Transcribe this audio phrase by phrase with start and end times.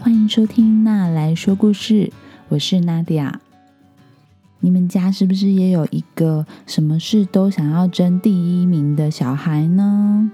[0.00, 2.12] 欢迎收听娜来说故事，
[2.48, 3.40] 我是娜迪亚。
[4.60, 10.30] 你们家是不是也有一个什么事都想要争第一名的小孩呢？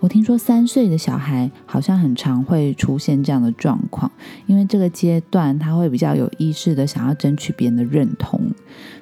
[0.00, 4.10] 我听说三岁的小孩好像很常会出现这样的状况，
[4.46, 8.40] 因为这个阶段他会比较有意识的想要争取别人的认同。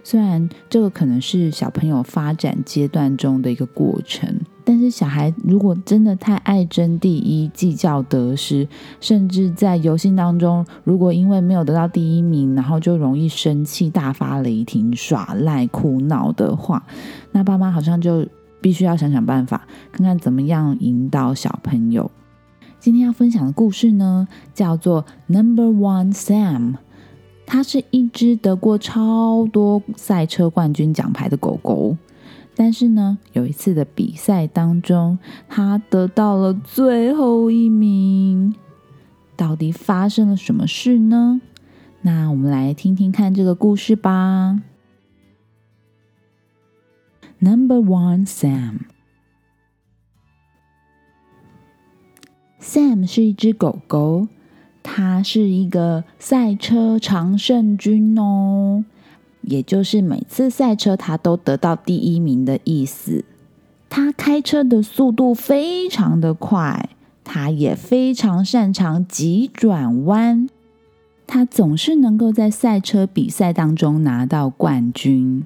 [0.05, 8.69] 虽然这个可能是小朋友发展阶段中的一个过程，但是小孩如果真的太爱争第一、计较得失，
[9.01, 16.85] 甚至在游戏当中，如果因为没有得到第一名，然后就容易生气、大发雷霆、耍赖、哭闹的话，
[17.33, 18.27] 那爸妈好像就。
[18.59, 22.11] 必须要想想办法，看看怎么样引导小朋友。
[22.81, 26.73] 今天要分享的故事呢，叫做《Number One Sam》。
[27.45, 31.97] 它是一只得过超多赛车冠军奖牌的狗狗，
[32.57, 38.55] 但是呢，有一次的比赛当中，他得到了最后一名。
[39.37, 41.43] 到底发生了什么事呢？
[42.01, 44.63] 那我们来听听看这个故事吧。
[47.41, 48.79] Number one, Sam.
[52.59, 54.29] Sam 是一只狗狗，
[54.83, 58.87] 它是一个赛车常胜军哦，
[59.47, 63.25] 也就是每次赛车他都得到第一名的意思。
[63.89, 66.91] 他开车的速度非常的快，
[67.25, 70.49] 他也非常擅长急转弯，
[71.27, 75.45] 他总是能够在赛车比赛当中拿到冠军。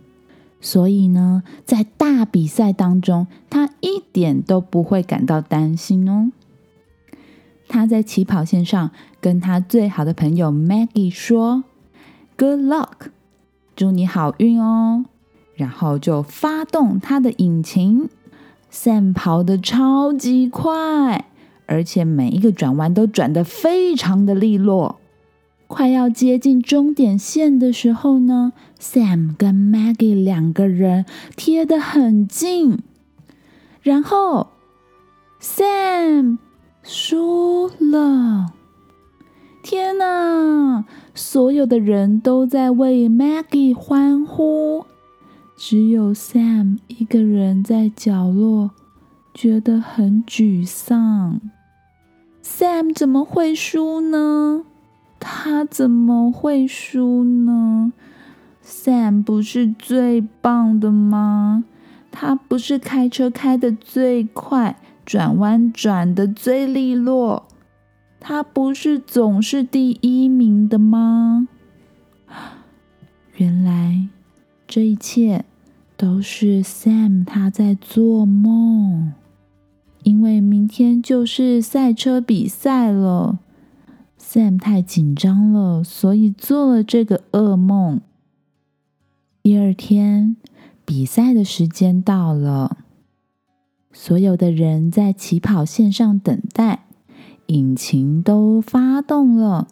[0.62, 6.32] 所以呢，在大比赛当中，他一点都不会感到担心哦。
[7.68, 8.90] 他在起跑线上
[9.20, 11.64] 跟他最好的朋友 Maggie 说
[12.36, 13.10] ：“Good luck，
[13.80, 15.06] 祝你好运哦。”
[15.56, 18.10] 然后就发动它的引擎。
[18.70, 21.30] Sam 跑得超级快，
[21.64, 25.00] 而且每一个转弯都转得非常的利落。
[25.66, 32.80] 快要接近终点线的时候呢，Sam 跟 Maggie 两个人贴得很近，
[33.80, 34.48] 然后
[35.40, 36.36] Sam
[36.82, 38.52] 输了。
[39.62, 40.84] 天哪！
[41.20, 44.86] 所有的人都在为 Maggie 欢呼，
[45.54, 48.70] 只有 Sam 一个人在角落
[49.34, 51.38] 觉得很沮丧。
[52.42, 54.64] Sam 怎么会输呢？
[55.20, 57.92] 他怎么会输呢
[58.64, 61.64] ？Sam 不是最棒的吗？
[62.10, 67.46] 他不是开车开的最快，转弯转的最利落，
[68.20, 71.48] 他不是总是第一名的吗？
[73.36, 74.08] 原来
[74.68, 75.46] 这一切
[75.96, 79.14] 都是 Sam 他在做梦，
[80.02, 83.38] 因为明天就是赛车比赛了。
[84.18, 88.00] Sam 太紧张了，所以做了这个噩梦。
[89.42, 90.36] 第二天，
[90.84, 92.76] 比赛的时间到了，
[93.90, 96.84] 所有的人在起跑线上等待，
[97.50, 99.66] 引擎都发动了，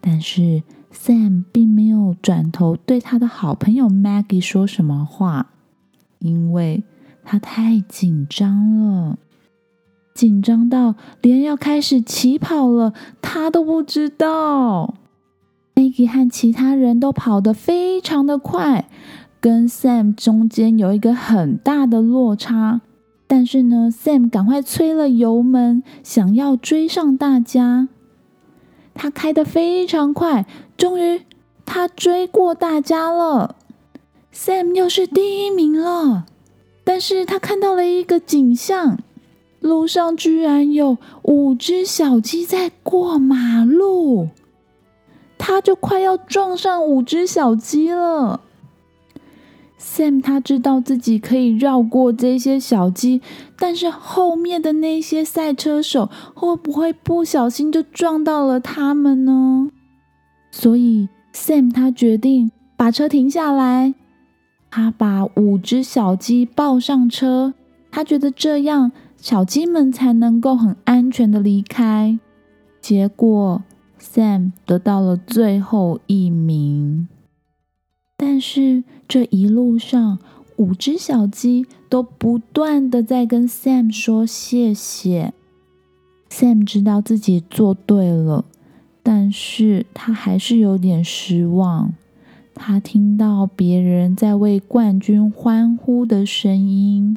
[0.00, 0.62] 但是
[0.94, 5.50] Sam 并没有转头对他的好朋友 Maggie 说什么话，
[6.20, 6.84] 因为
[7.24, 9.18] 他太紧张了。
[10.14, 14.94] 紧张到连要开始起跑了，他都不知道。
[15.74, 18.88] Maggie 和其他人都跑得非常的快，
[19.40, 22.82] 跟 Sam 中间有一个很大的落差。
[23.34, 27.88] 但是呢，Sam 赶快催了油门，想要追上大家。
[28.92, 30.44] 他开得非常快，
[30.76, 31.22] 终于
[31.64, 33.56] 他追过大家了。
[34.34, 36.26] Sam 又是第一名了。
[36.84, 38.98] 但是他看到了一个景象。
[39.60, 44.28] 路上居然有五只小鸡在过马路，
[45.38, 48.42] 他就快要撞上五只小鸡了。
[49.82, 53.20] Sam 他知道自己可以绕过这些小鸡，
[53.58, 59.68] 但是后面的那些赛车手会不会不小心就撞到了他们呢？
[60.52, 63.94] 所以 Sam 他决定把车停下来，
[64.70, 67.52] 他把五只小鸡抱上车，
[67.90, 68.92] 他觉得这样。
[69.16, 72.18] 小鸡们才能够很安全的离开。
[72.80, 73.62] 结果
[74.00, 77.06] ，Sam 得到了最后一名。
[78.24, 80.20] 但是这一路上，
[80.54, 85.34] 五只小鸡都不断的在跟 Sam 说谢谢。
[86.30, 88.44] Sam 知道自己做对了，
[89.02, 91.94] 但是他还是有点失望。
[92.54, 97.16] 他听到别人在为冠军欢呼的声音。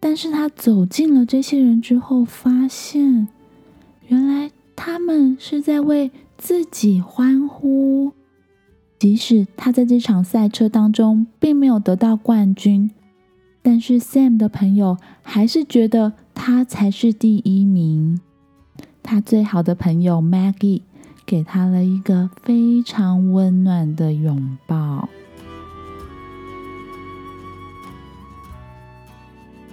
[0.00, 3.28] 但是他走进了这些人之后，发现
[4.08, 8.12] 原来他们是在为自己欢呼。
[9.04, 12.90] 即使他在这场赛车当中并没有得到冠军，
[13.60, 18.18] 但是 Sam 的朋友还是觉得他才是第一名。
[19.02, 20.80] 他最好的朋友 Maggie
[21.26, 25.06] 给他了一个非常温暖的拥抱。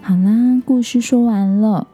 [0.01, 1.87] 好啦，故事说完了。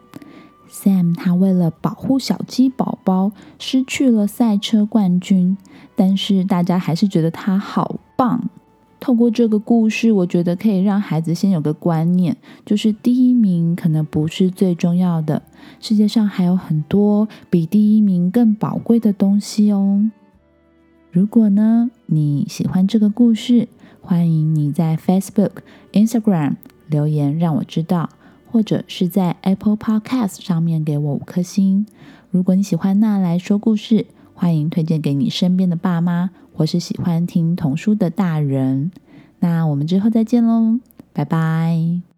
[0.70, 5.56] Sam 他为了保护小鸡宝宝，失去了赛车冠军，
[5.96, 8.48] 但是大家还是觉得他好棒。
[9.00, 12.36] 透过这个故事，我觉得可以让孩子先有个观念，
[12.66, 15.42] 就是第一名可能不是最重要的，
[15.80, 20.10] 世界上还有很多比第一名更宝贵的东西哦。
[21.12, 23.68] 如果呢你喜欢这个故事，
[24.00, 25.52] 欢迎你在 Facebook、
[25.92, 26.56] Instagram
[26.88, 28.10] 留言让我知道。
[28.50, 31.86] 或者是在 Apple Podcast 上面给我五颗星。
[32.30, 38.90] 如果你喜欢那来说故事，欢迎推荐给你身边的爸妈，或是喜欢听童书的大人。
[39.40, 40.78] 那我们之后再见喽，
[41.12, 42.17] 拜拜。